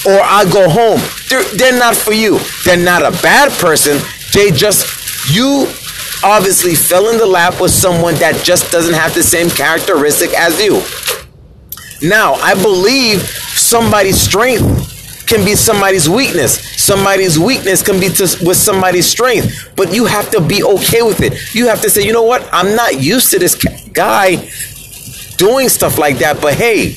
or 0.06 0.20
I 0.22 0.46
go 0.52 0.70
home. 0.70 1.00
They're, 1.30 1.44
they're 1.56 1.80
not 1.80 1.96
for 1.96 2.14
you. 2.14 2.40
They're 2.64 2.78
not 2.78 3.02
a 3.02 3.12
bad 3.22 3.52
person. 3.60 4.00
They 4.34 4.52
just, 4.52 5.34
you 5.34 5.68
obviously 6.24 6.76
fell 6.76 7.10
in 7.10 7.18
the 7.18 7.26
lap 7.26 7.60
with 7.62 7.72
someone 7.72 8.16
that 8.16 8.44
just 8.44 8.72
doesn't 8.72 8.94
have 8.94 9.14
the 9.14 9.24
same 9.24 9.50
characteristic 9.50 10.34
as 10.34 10.62
you. 10.62 10.82
Now, 12.08 12.34
I 12.34 12.54
believe 12.54 13.22
somebody's 13.22 14.22
strength 14.22 15.26
can 15.28 15.44
be 15.44 15.56
somebody's 15.56 16.08
weakness. 16.08 16.60
Somebody's 16.82 17.38
weakness 17.38 17.84
can 17.84 18.00
be 18.00 18.10
to, 18.10 18.24
with 18.46 18.58
somebody's 18.58 19.06
strength. 19.08 19.74
But 19.76 19.94
you 19.94 20.06
have 20.06 20.30
to 20.32 20.42
be 20.42 20.64
okay 20.64 21.02
with 21.02 21.22
it. 21.22 21.54
You 21.54 21.68
have 21.68 21.82
to 21.82 21.90
say, 21.90 22.06
you 22.06 22.14
know 22.14 22.24
what? 22.24 22.48
I'm 22.54 22.76
not 22.76 23.02
used 23.02 23.32
to 23.32 23.40
this 23.40 23.56
guy 23.90 24.36
doing 25.38 25.70
stuff 25.70 25.98
like 25.98 26.20
that. 26.20 26.40
But 26.42 26.54
hey, 26.54 26.96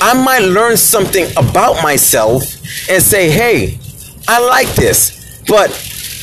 I 0.00 0.14
might 0.14 0.42
learn 0.42 0.76
something 0.76 1.26
about 1.36 1.82
myself 1.82 2.44
and 2.88 3.02
say, 3.02 3.30
"Hey, 3.30 3.78
I 4.26 4.38
like 4.40 4.68
this." 4.74 5.12
But 5.46 5.70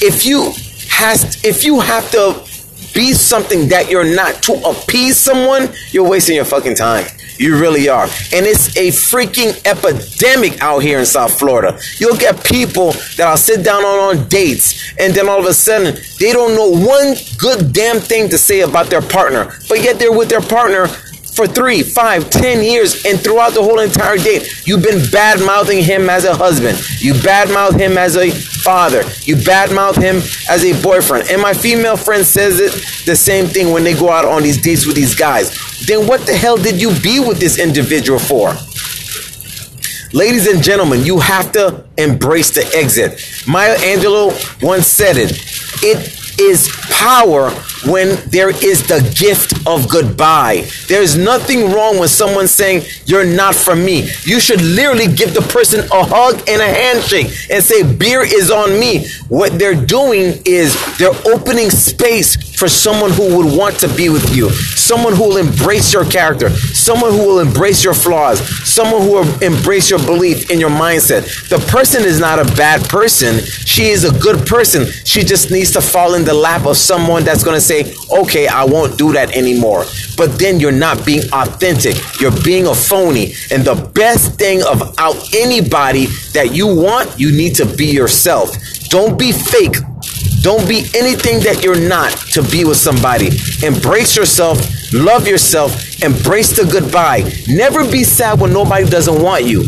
if 0.01 0.25
you 0.25 0.53
has 0.89 1.43
if 1.43 1.63
you 1.63 1.79
have 1.81 2.09
to 2.11 2.41
be 2.93 3.13
something 3.13 3.67
that 3.67 3.89
you're 3.89 4.15
not 4.15 4.41
to 4.43 4.53
appease 4.63 5.17
someone, 5.17 5.69
you're 5.91 6.07
wasting 6.07 6.35
your 6.35 6.45
fucking 6.45 6.75
time. 6.75 7.05
You 7.37 7.59
really 7.59 7.89
are. 7.89 8.05
And 8.33 8.45
it's 8.45 8.75
a 8.77 8.87
freaking 8.91 9.51
epidemic 9.65 10.61
out 10.61 10.79
here 10.79 10.99
in 10.99 11.05
South 11.05 11.37
Florida. 11.37 11.77
You'll 11.97 12.15
get 12.15 12.41
people 12.45 12.93
that 13.17 13.27
I'll 13.27 13.35
sit 13.35 13.63
down 13.63 13.83
on, 13.83 14.17
on 14.17 14.27
dates 14.29 14.93
and 14.97 15.13
then 15.13 15.27
all 15.27 15.39
of 15.39 15.45
a 15.45 15.53
sudden 15.53 15.95
they 16.19 16.31
don't 16.31 16.55
know 16.55 16.69
one 16.69 17.15
good 17.37 17.73
damn 17.73 17.99
thing 17.99 18.29
to 18.29 18.37
say 18.37 18.61
about 18.61 18.87
their 18.87 19.01
partner. 19.01 19.51
But 19.67 19.83
yet 19.83 19.99
they're 19.99 20.17
with 20.17 20.29
their 20.29 20.41
partner 20.41 20.87
for 21.35 21.45
three, 21.45 21.83
five, 21.83 22.29
ten 22.29 22.63
years, 22.63 23.05
and 23.05 23.19
throughout 23.19 23.53
the 23.53 23.61
whole 23.61 23.79
entire 23.79 24.17
date, 24.17 24.65
you've 24.65 24.81
been 24.81 25.09
bad 25.11 25.39
mouthing 25.45 25.83
him 25.83 26.09
as 26.09 26.23
a 26.23 26.33
husband. 26.33 26.81
You 27.01 27.13
bad 27.21 27.49
mouth 27.49 27.75
him 27.75 27.97
as 27.97 28.15
a 28.15 28.31
father. 28.31 29.03
You 29.23 29.35
bad 29.43 29.73
mouth 29.73 29.97
him 29.97 30.17
as 30.49 30.63
a 30.63 30.81
boyfriend. 30.81 31.29
And 31.29 31.41
my 31.41 31.53
female 31.53 31.97
friend 31.97 32.25
says 32.25 32.59
it 32.61 32.71
the 33.05 33.15
same 33.15 33.47
thing 33.47 33.73
when 33.73 33.83
they 33.83 33.93
go 33.93 34.09
out 34.09 34.23
on 34.23 34.43
these 34.43 34.61
dates 34.61 34.85
with 34.85 34.95
these 34.95 35.13
guys. 35.13 35.51
Then 35.85 36.07
what 36.07 36.25
the 36.25 36.33
hell 36.33 36.55
did 36.55 36.81
you 36.81 36.89
be 37.01 37.19
with 37.19 37.39
this 37.39 37.59
individual 37.59 38.17
for? 38.19 38.55
Ladies 40.13 40.47
and 40.47 40.63
gentlemen, 40.63 41.03
you 41.03 41.19
have 41.19 41.51
to 41.51 41.83
embrace 41.97 42.51
the 42.51 42.65
exit. 42.73 43.19
Maya 43.45 43.75
Angelou 43.75 44.63
once 44.63 44.87
said 44.87 45.17
it. 45.17 45.31
It 45.83 46.39
is 46.39 46.69
power 46.89 47.49
when 47.87 48.17
there 48.29 48.49
is 48.49 48.87
the 48.87 48.99
gift 49.17 49.67
of 49.67 49.89
goodbye. 49.89 50.67
There's 50.87 51.17
nothing 51.17 51.71
wrong 51.71 51.99
with 51.99 52.11
someone 52.11 52.47
saying, 52.47 52.83
You're 53.05 53.25
not 53.25 53.55
for 53.55 53.75
me. 53.75 54.09
You 54.23 54.39
should 54.39 54.61
literally 54.61 55.07
give 55.07 55.33
the 55.33 55.41
person 55.41 55.81
a 55.91 56.03
hug 56.03 56.41
and 56.47 56.61
a 56.61 56.65
handshake 56.65 57.27
and 57.49 57.63
say, 57.63 57.83
Beer 57.83 58.21
is 58.23 58.51
on 58.51 58.79
me. 58.79 59.07
What 59.29 59.57
they're 59.59 59.75
doing 59.85 60.41
is 60.45 60.75
they're 60.97 61.15
opening 61.25 61.69
space 61.69 62.35
for 62.55 62.67
someone 62.67 63.11
who 63.11 63.35
would 63.37 63.57
want 63.57 63.79
to 63.79 63.87
be 63.95 64.09
with 64.09 64.35
you, 64.35 64.49
someone 64.49 65.13
who 65.13 65.27
will 65.29 65.37
embrace 65.37 65.93
your 65.93 66.05
character, 66.05 66.49
someone 66.49 67.11
who 67.11 67.19
will 67.19 67.39
embrace 67.39 67.83
your 67.83 67.93
flaws, 67.93 68.39
someone 68.67 69.01
who 69.01 69.11
will 69.11 69.43
embrace 69.43 69.89
your 69.89 69.99
belief 69.99 70.49
in 70.49 70.59
your 70.59 70.69
mindset. 70.69 71.49
The 71.49 71.59
person 71.67 72.03
is 72.03 72.19
not 72.19 72.39
a 72.39 72.45
bad 72.55 72.87
person. 72.87 73.39
She 73.39 73.87
is 73.87 74.03
a 74.03 74.17
good 74.19 74.45
person. 74.47 74.85
She 75.03 75.23
just 75.23 75.51
needs 75.51 75.71
to 75.71 75.81
fall 75.81 76.15
in 76.15 76.23
the 76.23 76.33
lap 76.33 76.65
of 76.65 76.77
someone 76.77 77.23
that's 77.23 77.43
going 77.43 77.55
to 77.55 77.61
say, 77.61 77.74
okay, 78.21 78.47
I 78.47 78.63
won't 78.65 78.97
do 78.97 79.11
that 79.13 79.35
anymore. 79.35 79.85
But 80.17 80.39
then 80.39 80.59
you're 80.59 80.71
not 80.71 81.05
being 81.05 81.23
authentic. 81.33 81.95
You're 82.21 82.39
being 82.43 82.67
a 82.67 82.75
phony. 82.75 83.33
And 83.51 83.63
the 83.65 83.75
best 83.93 84.37
thing 84.39 84.61
about 84.61 85.33
anybody 85.35 86.05
that 86.33 86.53
you 86.53 86.67
want, 86.67 87.19
you 87.19 87.31
need 87.31 87.55
to 87.55 87.65
be 87.65 87.87
yourself. 87.87 88.55
Don't 88.89 89.17
be 89.19 89.31
fake 89.31 89.75
Don't 90.41 90.67
be 90.69 90.85
anything 90.95 91.39
that 91.41 91.63
you're 91.63 91.79
not 91.89 92.11
to 92.33 92.43
be 92.43 92.65
with 92.65 92.77
somebody. 92.77 93.29
Embrace 93.65 94.15
yourself, 94.15 94.59
love 94.93 95.27
yourself, 95.27 95.71
embrace 96.03 96.55
the 96.55 96.65
goodbye. 96.71 97.23
Never 97.47 97.89
be 97.89 98.03
sad 98.03 98.39
when 98.39 98.53
nobody 98.53 98.85
doesn't 98.85 99.21
want 99.23 99.45
you. 99.45 99.63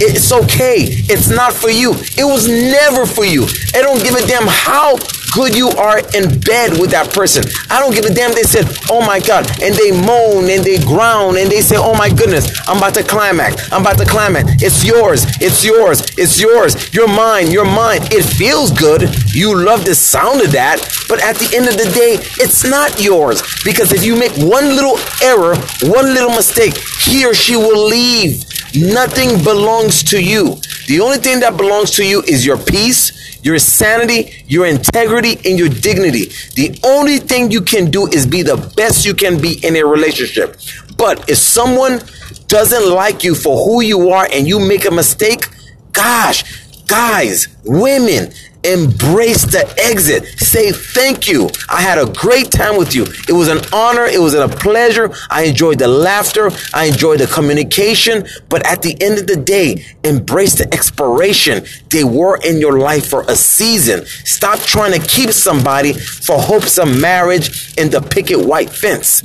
It's 0.00 0.30
okay. 0.32 0.84
It's 1.08 1.28
not 1.28 1.52
for 1.52 1.70
you. 1.70 1.92
It 2.16 2.24
was 2.24 2.46
never 2.46 3.06
for 3.06 3.24
you. 3.24 3.44
I 3.74 3.80
don't 3.82 4.02
give 4.02 4.14
a 4.14 4.26
damn 4.26 4.46
how 4.46 4.96
good 5.32 5.54
you 5.54 5.68
are 5.70 5.98
in 6.14 6.40
bed 6.40 6.78
with 6.80 6.90
that 6.90 7.12
person. 7.12 7.44
I 7.70 7.80
don't 7.80 7.94
give 7.94 8.04
a 8.04 8.14
damn. 8.14 8.32
They 8.32 8.42
said, 8.42 8.66
oh 8.90 9.04
my 9.04 9.20
God. 9.20 9.46
And 9.62 9.74
they 9.74 9.90
moan 9.92 10.48
and 10.50 10.64
they 10.64 10.78
groan 10.78 11.36
and 11.36 11.50
they 11.50 11.60
say, 11.60 11.76
oh 11.76 11.94
my 11.94 12.08
goodness, 12.08 12.48
I'm 12.68 12.78
about 12.78 12.94
to 12.94 13.02
climax. 13.02 13.72
I'm 13.72 13.82
about 13.82 13.98
to 13.98 14.06
climax. 14.06 14.62
It's 14.62 14.84
yours. 14.84 15.24
It's 15.40 15.64
yours. 15.64 16.02
It's 16.16 16.40
yours. 16.40 16.92
You're 16.94 17.08
mine. 17.08 17.50
You're 17.50 17.64
mine. 17.64 18.00
It 18.10 18.22
feels 18.24 18.70
good. 18.72 19.02
You 19.34 19.54
love 19.54 19.84
the 19.84 19.94
sound 19.94 20.40
of 20.40 20.52
that. 20.52 20.80
But 21.08 21.22
at 21.22 21.36
the 21.36 21.54
end 21.56 21.68
of 21.68 21.76
the 21.76 21.90
day, 21.92 22.18
it's 22.42 22.64
not 22.64 23.00
yours. 23.00 23.42
Because 23.64 23.92
if 23.92 24.04
you 24.04 24.16
make 24.16 24.32
one 24.36 24.76
little 24.76 24.98
error, 25.22 25.56
one 25.82 26.14
little 26.14 26.30
mistake, 26.30 26.76
he 26.78 27.24
or 27.24 27.34
she 27.34 27.56
will 27.56 27.86
leave. 27.88 28.44
Nothing 28.74 29.42
belongs 29.42 30.02
to 30.04 30.22
you. 30.22 30.56
The 30.86 31.00
only 31.00 31.18
thing 31.18 31.40
that 31.40 31.56
belongs 31.56 31.90
to 31.92 32.04
you 32.04 32.22
is 32.22 32.44
your 32.44 32.58
peace, 32.58 33.44
your 33.44 33.58
sanity, 33.58 34.44
your 34.46 34.66
integrity, 34.66 35.38
and 35.48 35.58
your 35.58 35.68
dignity. 35.68 36.26
The 36.54 36.78
only 36.84 37.18
thing 37.18 37.50
you 37.50 37.62
can 37.62 37.90
do 37.90 38.06
is 38.08 38.26
be 38.26 38.42
the 38.42 38.56
best 38.76 39.06
you 39.06 39.14
can 39.14 39.40
be 39.40 39.64
in 39.66 39.76
a 39.76 39.84
relationship. 39.84 40.56
But 40.96 41.28
if 41.28 41.38
someone 41.38 42.00
doesn't 42.48 42.90
like 42.90 43.24
you 43.24 43.34
for 43.34 43.56
who 43.64 43.82
you 43.82 44.10
are 44.10 44.26
and 44.30 44.46
you 44.46 44.58
make 44.58 44.84
a 44.84 44.90
mistake, 44.90 45.48
gosh, 45.92 46.67
guys, 46.88 47.48
women, 47.64 48.32
Embrace 48.64 49.44
the 49.44 49.72
exit. 49.78 50.26
Say 50.40 50.72
thank 50.72 51.28
you. 51.28 51.48
I 51.68 51.80
had 51.80 51.96
a 51.96 52.06
great 52.12 52.50
time 52.50 52.76
with 52.76 52.92
you. 52.94 53.04
It 53.28 53.32
was 53.32 53.46
an 53.48 53.60
honor. 53.72 54.04
It 54.04 54.20
was 54.20 54.34
a 54.34 54.48
pleasure. 54.48 55.10
I 55.30 55.44
enjoyed 55.44 55.78
the 55.78 55.86
laughter. 55.86 56.50
I 56.74 56.86
enjoyed 56.86 57.20
the 57.20 57.28
communication. 57.28 58.26
But 58.48 58.66
at 58.66 58.82
the 58.82 59.00
end 59.00 59.18
of 59.18 59.28
the 59.28 59.36
day, 59.36 59.84
embrace 60.02 60.56
the 60.56 60.72
expiration. 60.74 61.64
They 61.90 62.02
were 62.02 62.38
in 62.38 62.58
your 62.58 62.80
life 62.80 63.08
for 63.08 63.22
a 63.28 63.36
season. 63.36 64.04
Stop 64.06 64.58
trying 64.58 65.00
to 65.00 65.06
keep 65.06 65.30
somebody 65.30 65.92
for 65.92 66.38
hopes 66.38 66.78
of 66.78 67.00
marriage 67.00 67.74
in 67.78 67.90
the 67.90 68.00
picket 68.00 68.44
white 68.44 68.70
fence. 68.70 69.22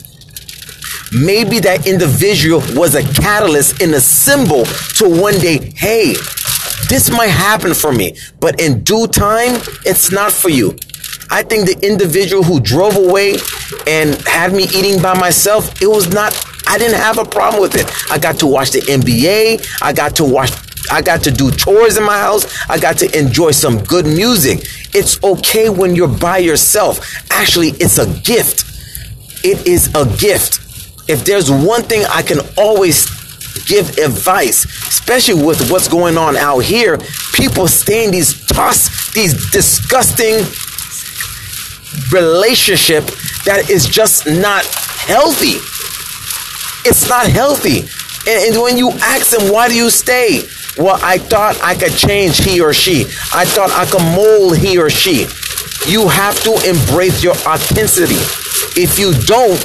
Maybe 1.12 1.60
that 1.60 1.86
individual 1.88 2.62
was 2.76 2.96
a 2.96 3.04
catalyst 3.22 3.82
and 3.82 3.94
a 3.94 4.02
symbol 4.02 4.66
to 4.98 5.10
one 5.10 5.38
day, 5.40 5.72
hey, 5.76 6.16
this 6.90 7.10
might 7.10 7.28
happen 7.28 7.74
for 7.74 7.92
me, 7.92 8.16
but 8.40 8.60
in 8.60 8.84
due 8.84 9.08
time, 9.08 9.62
it's 9.86 10.12
not 10.12 10.32
for 10.32 10.50
you. 10.50 10.76
I 11.30 11.42
think 11.42 11.66
the 11.66 11.88
individual 11.88 12.44
who 12.44 12.60
drove 12.60 12.96
away 12.96 13.38
and 13.88 14.16
had 14.28 14.54
me 14.54 14.64
eating 14.66 15.02
by 15.02 15.18
myself, 15.20 15.82
it 15.82 15.88
was 15.88 16.14
not, 16.14 16.32
I 16.68 16.78
didn't 16.78 17.00
have 17.00 17.18
a 17.18 17.26
problem 17.26 17.62
with 17.62 17.76
it. 17.76 17.92
I 18.12 18.20
got 18.20 18.38
to 18.40 18.48
watch 18.48 18.72
the 18.72 18.82
NBA. 18.82 19.82
I 19.82 19.94
got 19.94 20.16
to 20.18 20.24
watch, 20.24 20.52
I 20.92 21.02
got 21.02 21.24
to 21.24 21.32
do 21.32 21.50
chores 21.52 21.98
in 21.98 22.04
my 22.04 22.20
house. 22.20 22.46
I 22.70 22.78
got 22.78 22.98
to 23.00 23.18
enjoy 23.18 23.52
some 23.52 23.84
good 23.84 24.06
music. 24.06 24.68
It's 24.94 25.22
okay 25.24 25.70
when 25.70 25.96
you're 25.96 26.08
by 26.08 26.38
yourself. 26.38 27.00
Actually, 27.32 27.70
it's 27.80 27.98
a 27.98 28.06
gift. 28.22 28.66
It 29.44 29.66
is 29.68 29.94
a 29.96 30.06
gift. 30.18 30.60
If 31.10 31.26
there's 31.26 31.50
one 31.50 31.84
thing 31.84 32.06
I 32.10 32.22
can 32.22 32.40
always 32.58 33.10
give 33.66 33.98
advice, 33.98 34.66
especially 34.88 35.44
with 35.44 35.72
what's 35.72 35.88
going 35.88 36.18
on 36.18 36.38
out 36.38 36.60
here. 36.60 36.98
People 37.34 37.68
stay 37.68 38.06
in 38.06 38.12
these 38.12 38.46
toss, 38.48 39.12
these 39.14 39.52
disgusting 39.52 40.36
relationship 42.12 43.06
that 43.46 43.70
is 43.70 43.86
just 43.86 44.26
not 44.28 44.66
healthy. 44.66 45.60
It's 46.88 47.08
not 47.10 47.28
healthy. 47.28 47.82
And, 48.30 48.54
and 48.54 48.62
when 48.62 48.78
you 48.78 48.92
ask 48.92 49.36
them, 49.36 49.52
why 49.52 49.68
do 49.68 49.76
you 49.76 49.90
stay? 49.90 50.44
Well, 50.78 51.00
I 51.04 51.18
thought 51.18 51.60
I 51.62 51.76
could 51.76 51.94
change 51.94 52.44
he 52.44 52.62
or 52.62 52.74
she. 52.74 53.04
I 53.34 53.46
thought 53.46 53.70
I 53.72 53.86
could 53.86 54.02
mold 54.16 54.58
he 54.58 54.78
or 54.78 54.90
she. 54.90 55.28
You 55.88 56.08
have 56.08 56.42
to 56.44 56.54
embrace 56.68 57.24
your 57.24 57.36
authenticity. 57.46 58.18
If 58.80 58.98
you 58.98 59.14
don't, 59.26 59.60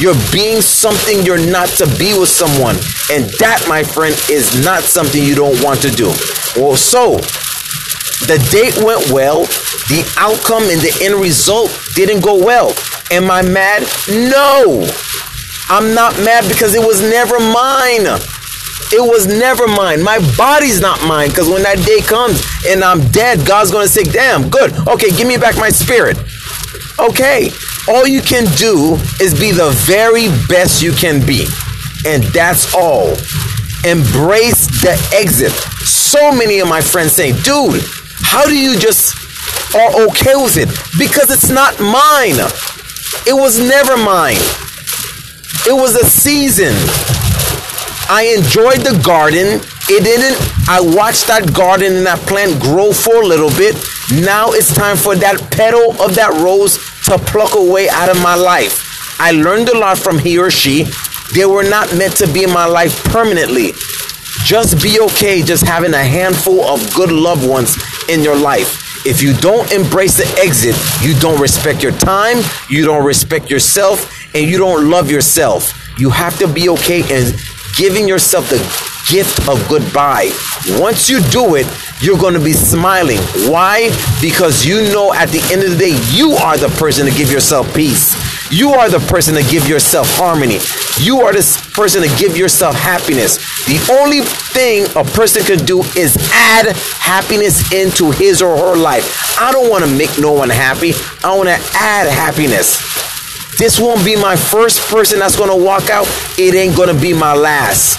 you're 0.00 0.18
being 0.32 0.60
something 0.60 1.24
you're 1.24 1.50
not 1.50 1.68
to 1.78 1.86
be 1.98 2.18
with 2.18 2.28
someone. 2.28 2.76
And 3.10 3.30
that, 3.38 3.64
my 3.68 3.82
friend, 3.82 4.14
is 4.30 4.64
not 4.64 4.82
something 4.82 5.22
you 5.22 5.34
don't 5.34 5.62
want 5.62 5.80
to 5.82 5.90
do. 5.90 6.08
Well, 6.56 6.76
so 6.76 7.18
the 8.26 8.38
date 8.50 8.82
went 8.82 9.10
well. 9.10 9.44
The 9.86 10.02
outcome 10.16 10.64
and 10.64 10.80
the 10.80 10.96
end 11.02 11.20
result 11.20 11.70
didn't 11.94 12.22
go 12.22 12.34
well. 12.42 12.74
Am 13.10 13.30
I 13.30 13.42
mad? 13.42 13.82
No. 14.08 14.88
I'm 15.68 15.94
not 15.94 16.18
mad 16.24 16.48
because 16.48 16.74
it 16.74 16.84
was 16.84 17.00
never 17.00 17.38
mine. 17.38 18.06
It 18.92 19.00
was 19.00 19.26
never 19.26 19.66
mine. 19.66 20.02
My 20.02 20.18
body's 20.36 20.80
not 20.80 21.02
mine 21.06 21.28
because 21.28 21.48
when 21.48 21.62
that 21.62 21.78
day 21.86 22.00
comes 22.00 22.42
and 22.66 22.82
I'm 22.82 23.00
dead, 23.10 23.46
God's 23.46 23.70
going 23.70 23.86
to 23.86 23.92
say, 23.92 24.04
damn, 24.04 24.50
good. 24.50 24.72
Okay, 24.88 25.10
give 25.10 25.28
me 25.28 25.36
back 25.36 25.56
my 25.56 25.70
spirit. 25.70 26.18
Okay, 26.98 27.50
all 27.88 28.06
you 28.06 28.22
can 28.22 28.44
do 28.56 28.94
is 29.20 29.38
be 29.38 29.52
the 29.52 29.70
very 29.84 30.28
best 30.48 30.82
you 30.82 30.92
can 30.92 31.24
be. 31.26 31.46
And 32.06 32.22
that's 32.24 32.74
all. 32.74 33.08
Embrace 33.84 34.66
the 34.80 34.96
exit. 35.12 35.52
So 35.84 36.32
many 36.32 36.60
of 36.60 36.68
my 36.68 36.80
friends 36.80 37.12
say, 37.12 37.32
dude, 37.42 37.82
how 38.22 38.46
do 38.46 38.56
you 38.56 38.78
just 38.78 39.14
are 39.74 40.08
okay 40.08 40.34
with 40.36 40.56
it? 40.56 40.68
Because 40.98 41.30
it's 41.30 41.50
not 41.50 41.78
mine. 41.80 42.40
It 43.26 43.34
was 43.34 43.58
never 43.58 43.96
mine. 43.96 44.40
It 45.66 45.74
was 45.74 45.94
a 45.96 46.04
season. 46.04 46.72
I 48.08 48.34
enjoyed 48.36 48.80
the 48.80 49.00
garden. 49.04 49.60
It 49.88 50.04
didn't, 50.04 50.40
I 50.68 50.80
watched 50.80 51.26
that 51.26 51.52
garden 51.52 51.96
and 51.96 52.06
that 52.06 52.20
plant 52.20 52.60
grow 52.60 52.92
for 52.92 53.22
a 53.22 53.26
little 53.26 53.50
bit. 53.50 53.76
Now 54.24 54.52
it's 54.52 54.74
time 54.74 54.96
for 54.96 55.14
that 55.16 55.36
petal 55.50 55.92
of 56.00 56.14
that 56.14 56.32
rose 56.42 56.93
to 57.04 57.18
pluck 57.18 57.54
away 57.54 57.88
out 57.88 58.08
of 58.08 58.20
my 58.22 58.34
life. 58.34 59.16
I 59.20 59.30
learned 59.30 59.68
a 59.68 59.78
lot 59.78 59.98
from 59.98 60.18
he 60.18 60.38
or 60.38 60.50
she. 60.50 60.86
They 61.34 61.44
were 61.44 61.62
not 61.62 61.94
meant 61.96 62.16
to 62.16 62.32
be 62.32 62.44
in 62.44 62.52
my 62.52 62.66
life 62.66 63.02
permanently. 63.04 63.72
Just 64.44 64.82
be 64.82 65.00
okay 65.00 65.42
just 65.42 65.64
having 65.64 65.94
a 65.94 66.02
handful 66.02 66.62
of 66.64 66.94
good 66.94 67.10
loved 67.12 67.48
ones 67.48 67.76
in 68.08 68.22
your 68.22 68.36
life. 68.36 69.06
If 69.06 69.22
you 69.22 69.34
don't 69.34 69.70
embrace 69.70 70.16
the 70.16 70.26
exit, 70.38 70.76
you 71.02 71.14
don't 71.20 71.40
respect 71.40 71.82
your 71.82 71.92
time, 71.92 72.38
you 72.68 72.84
don't 72.84 73.04
respect 73.04 73.50
yourself, 73.50 74.10
and 74.34 74.48
you 74.48 74.58
don't 74.58 74.88
love 74.88 75.10
yourself. 75.10 75.72
You 75.98 76.10
have 76.10 76.38
to 76.38 76.48
be 76.48 76.68
okay 76.70 77.02
and 77.02 77.34
giving 77.76 78.08
yourself 78.08 78.48
the 78.48 78.93
gift 79.08 79.48
of 79.48 79.66
goodbye. 79.68 80.30
Once 80.80 81.08
you 81.08 81.20
do 81.30 81.54
it, 81.56 81.66
you're 82.00 82.18
going 82.18 82.34
to 82.34 82.40
be 82.40 82.52
smiling. 82.52 83.18
Why? 83.50 83.90
Because 84.20 84.64
you 84.64 84.82
know 84.92 85.12
at 85.14 85.28
the 85.28 85.40
end 85.52 85.62
of 85.62 85.70
the 85.70 85.76
day, 85.76 85.98
you 86.10 86.32
are 86.32 86.56
the 86.56 86.68
person 86.78 87.06
to 87.06 87.12
give 87.12 87.30
yourself 87.30 87.72
peace. 87.74 88.14
You 88.52 88.70
are 88.70 88.88
the 88.88 89.00
person 89.00 89.34
to 89.34 89.42
give 89.42 89.68
yourself 89.68 90.06
harmony. 90.16 90.58
You 90.98 91.22
are 91.22 91.32
the 91.32 91.42
person 91.74 92.02
to 92.02 92.16
give 92.16 92.36
yourself 92.36 92.76
happiness. 92.76 93.38
The 93.66 93.80
only 94.00 94.20
thing 94.20 94.84
a 94.96 95.04
person 95.04 95.42
can 95.42 95.64
do 95.64 95.80
is 95.96 96.16
add 96.32 96.76
happiness 97.00 97.72
into 97.72 98.10
his 98.10 98.42
or 98.42 98.56
her 98.56 98.76
life. 98.76 99.36
I 99.40 99.50
don't 99.50 99.70
want 99.70 99.84
to 99.84 99.90
make 99.90 100.18
no 100.18 100.32
one 100.32 100.50
happy. 100.50 100.92
I 101.24 101.36
want 101.36 101.48
to 101.48 101.58
add 101.74 102.06
happiness. 102.06 102.78
This 103.58 103.80
won't 103.80 104.04
be 104.04 104.16
my 104.16 104.36
first 104.36 104.80
person 104.90 105.20
that's 105.20 105.36
going 105.36 105.50
to 105.50 105.64
walk 105.64 105.88
out. 105.88 106.06
It 106.38 106.54
ain't 106.54 106.76
going 106.76 106.94
to 106.94 107.00
be 107.00 107.12
my 107.12 107.34
last. 107.34 107.98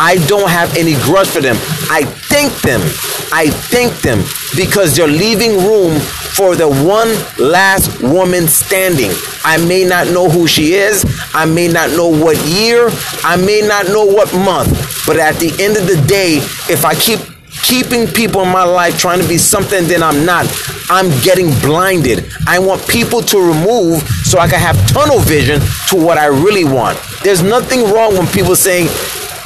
I 0.00 0.16
don't 0.28 0.48
have 0.48 0.76
any 0.76 0.94
grudge 1.02 1.28
for 1.28 1.40
them. 1.40 1.56
I 1.90 2.04
thank 2.04 2.52
them. 2.62 2.80
I 3.32 3.50
thank 3.50 3.92
them 4.00 4.20
because 4.56 4.94
they're 4.94 5.08
leaving 5.08 5.58
room 5.58 5.98
for 5.98 6.54
the 6.54 6.68
one 6.68 7.10
last 7.44 8.00
woman 8.00 8.46
standing. 8.46 9.10
I 9.44 9.58
may 9.66 9.84
not 9.84 10.06
know 10.06 10.30
who 10.30 10.46
she 10.46 10.74
is. 10.74 11.04
I 11.34 11.46
may 11.46 11.66
not 11.66 11.90
know 11.90 12.06
what 12.06 12.38
year. 12.46 12.90
I 13.24 13.36
may 13.36 13.60
not 13.60 13.86
know 13.86 14.04
what 14.04 14.32
month. 14.34 15.04
But 15.04 15.18
at 15.18 15.34
the 15.36 15.50
end 15.60 15.76
of 15.76 15.88
the 15.88 16.00
day, 16.06 16.36
if 16.70 16.84
I 16.84 16.94
keep 16.94 17.18
keeping 17.62 18.06
people 18.06 18.42
in 18.42 18.52
my 18.52 18.62
life 18.62 18.96
trying 18.98 19.20
to 19.20 19.26
be 19.28 19.36
something 19.36 19.88
that 19.88 20.00
I'm 20.00 20.24
not, 20.24 20.46
I'm 20.90 21.10
getting 21.22 21.50
blinded. 21.60 22.24
I 22.46 22.60
want 22.60 22.86
people 22.86 23.20
to 23.20 23.38
remove 23.38 24.02
so 24.24 24.38
I 24.38 24.48
can 24.48 24.60
have 24.60 24.76
tunnel 24.86 25.18
vision 25.18 25.60
to 25.88 25.96
what 25.96 26.18
I 26.18 26.26
really 26.26 26.64
want. 26.64 26.98
There's 27.24 27.42
nothing 27.42 27.82
wrong 27.92 28.14
when 28.14 28.28
people 28.28 28.54
saying, 28.54 28.86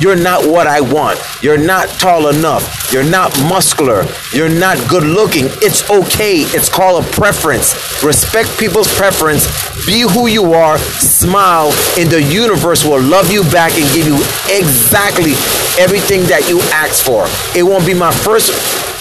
you're 0.01 0.17
not 0.17 0.47
what 0.47 0.67
I 0.67 0.81
want. 0.81 1.21
You're 1.43 1.59
not 1.59 1.89
tall 1.89 2.29
enough. 2.29 2.93
You're 2.93 3.09
not 3.09 3.31
muscular. 3.49 4.05
You're 4.33 4.49
not 4.49 4.77
good 4.89 5.05
looking. 5.05 5.47
It's 5.63 5.89
okay. 5.91 6.41
It's 6.55 6.69
called 6.69 7.05
a 7.05 7.09
preference. 7.11 8.03
Respect 8.03 8.59
people's 8.59 8.93
preference. 8.97 9.47
Be 9.87 10.01
who 10.01 10.27
you 10.27 10.53
are. 10.53 10.79
Smile, 10.79 11.73
and 11.99 12.11
the 12.11 12.23
universe 12.23 12.85
will 12.85 13.01
love 13.01 13.31
you 13.31 13.43
back 13.51 13.73
and 13.73 13.87
give 13.95 14.07
you 14.07 14.17
exactly 14.51 15.33
everything 15.79 16.23
that 16.25 16.47
you 16.49 16.61
asked 16.73 17.05
for. 17.05 17.27
It 17.57 17.63
won't 17.63 17.87
be 17.87 17.95
my 17.95 18.13
first 18.13 18.51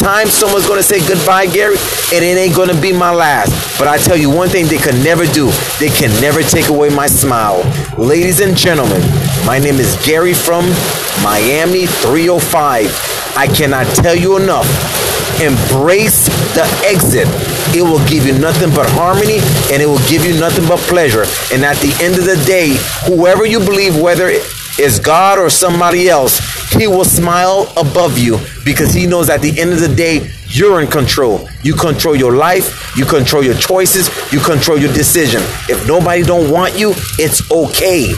time 0.02 0.28
someone's 0.28 0.68
gonna 0.68 0.82
say 0.82 1.00
goodbye, 1.08 1.46
Gary, 1.46 1.78
and 2.12 2.26
it 2.26 2.36
ain't 2.36 2.56
gonna 2.56 2.80
be 2.82 2.92
my 2.92 3.14
last. 3.14 3.78
But 3.78 3.88
I 3.88 3.98
tell 3.98 4.18
you 4.18 4.30
one 4.30 4.50
thing 4.50 4.66
they 4.66 4.78
can 4.78 5.02
never 5.04 5.26
do, 5.26 5.52
they 5.80 5.90
can 5.90 6.10
never 6.20 6.42
take 6.42 6.70
away 6.70 6.90
my 6.90 7.06
smile. 7.06 7.62
Ladies 7.98 8.40
and 8.40 8.58
gentlemen, 8.58 9.02
my 9.46 9.60
name 9.60 9.76
is 9.76 9.96
Gary 10.04 10.34
from 10.34 10.66
Miami 11.22 11.86
305. 11.86 12.90
I 13.38 13.48
cannot 13.48 13.86
tell 13.96 14.16
you 14.16 14.38
enough. 14.38 14.66
Embrace 15.40 16.26
the 16.54 16.66
exit. 16.86 17.28
It 17.76 17.84
will 17.84 18.04
give 18.08 18.26
you 18.26 18.38
nothing 18.38 18.70
but 18.72 18.90
harmony 18.90 19.40
and 19.72 19.82
it 19.82 19.86
will 19.86 20.06
give 20.10 20.26
you 20.26 20.38
nothing 20.40 20.68
but 20.68 20.80
pleasure. 20.90 21.26
And 21.54 21.64
at 21.64 21.78
the 21.78 21.96
end 22.02 22.18
of 22.18 22.26
the 22.26 22.42
day, 22.46 22.76
whoever 23.06 23.46
you 23.46 23.60
believe, 23.60 24.00
whether 24.00 24.30
it's 24.30 25.00
God 25.00 25.38
or 25.38 25.50
somebody 25.50 26.10
else, 26.10 26.61
he 26.74 26.88
will 26.88 27.06
smile 27.06 27.72
above 27.78 28.18
you 28.18 28.40
because 28.64 28.94
he 28.94 29.06
knows 29.06 29.30
at 29.30 29.42
the 29.42 29.60
end 29.60 29.74
of 29.74 29.80
the 29.80 29.94
day, 29.94 30.32
you're 30.48 30.82
in 30.82 30.88
control. 30.88 31.48
You 31.64 31.74
control 31.76 32.16
your 32.16 32.36
life, 32.36 32.96
you 32.98 33.06
control 33.06 33.44
your 33.44 33.56
choices, 33.56 34.10
you 34.32 34.40
control 34.40 34.78
your 34.78 34.92
decision. 34.94 35.42
If 35.70 35.88
nobody 35.88 36.24
don't 36.24 36.50
want 36.52 36.78
you, 36.78 36.94
it's 37.20 37.50
okay. 37.52 38.14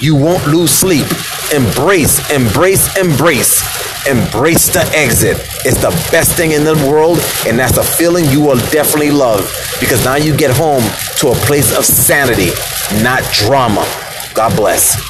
You 0.00 0.16
won't 0.16 0.46
lose 0.46 0.70
sleep. 0.70 1.06
Embrace, 1.52 2.30
embrace, 2.30 2.96
embrace. 2.96 3.60
Embrace 4.06 4.68
the 4.68 4.80
exit. 4.94 5.36
It's 5.66 5.82
the 5.82 5.90
best 6.10 6.34
thing 6.34 6.52
in 6.52 6.64
the 6.64 6.74
world, 6.90 7.18
and 7.46 7.58
that's 7.58 7.76
a 7.76 7.82
feeling 7.82 8.24
you 8.26 8.40
will 8.40 8.58
definitely 8.70 9.10
love 9.10 9.40
because 9.78 10.02
now 10.04 10.16
you 10.16 10.34
get 10.34 10.50
home 10.56 10.82
to 11.18 11.28
a 11.28 11.34
place 11.44 11.76
of 11.76 11.84
sanity, 11.84 12.50
not 13.02 13.22
drama. 13.32 13.86
God 14.34 14.56
bless. 14.56 15.09